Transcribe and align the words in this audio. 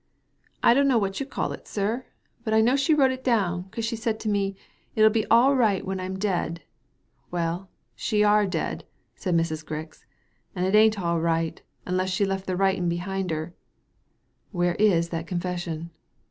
^^ 0.43 0.49
I 0.63 0.73
dunno 0.73 0.97
what 0.97 1.19
you 1.19 1.27
call 1.27 1.51
it, 1.51 1.67
sir; 1.67 2.07
but 2.43 2.55
I 2.55 2.61
know 2.61 2.75
she 2.75 2.95
wrote 2.95 3.11
it 3.11 3.23
down, 3.23 3.69
'cause 3.69 3.85
she 3.85 3.95
said 3.95 4.19
to 4.21 4.29
me,' 4.29 4.55
It'll 4.95 5.11
be 5.11 5.27
all 5.27 5.55
right 5.55 5.85
when 5.85 5.99
Pm 5.99 6.17
dead/ 6.17 6.63
Well, 7.29 7.69
she 7.95 8.23
are 8.23 8.47
dead, 8.47 8.85
said 9.15 9.35
Mrs. 9.35 9.63
Grix, 9.63 10.03
''and 10.55 10.65
it 10.65 10.73
ain't 10.73 10.99
all 10.99 11.19
right, 11.21 11.61
unless 11.85 12.09
she 12.09 12.25
left 12.25 12.47
the 12.47 12.57
writin' 12.57 12.89
behind 12.89 13.29
hen"" 13.29 13.53
Where 14.59 14.73
is 14.79 15.09
that 15.09 15.27
confession 15.27 15.91